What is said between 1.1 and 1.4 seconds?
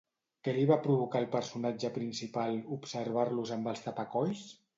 al